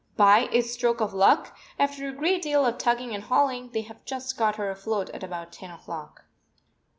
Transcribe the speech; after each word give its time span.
By 0.17 0.49
a 0.51 0.61
stroke 0.63 0.99
of 0.99 1.13
luck, 1.13 1.55
after 1.77 2.09
a 2.09 2.11
great 2.11 2.41
deal 2.41 2.65
of 2.65 2.79
tugging 2.79 3.13
and 3.13 3.23
hauling, 3.25 3.69
they 3.69 3.81
have 3.83 4.03
just 4.03 4.35
got 4.35 4.55
her 4.55 4.71
afloat 4.71 5.11
at 5.11 5.21
about 5.21 5.51
ten 5.51 5.69
o'clock. 5.69 6.25